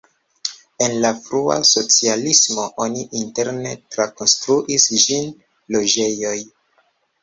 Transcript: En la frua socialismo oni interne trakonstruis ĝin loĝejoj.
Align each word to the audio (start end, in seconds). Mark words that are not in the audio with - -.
En 0.85 0.95
la 1.03 1.11
frua 1.25 1.57
socialismo 1.73 2.67
oni 2.87 3.05
interne 3.21 3.77
trakonstruis 3.93 4.93
ĝin 5.09 5.33
loĝejoj. 5.79 6.39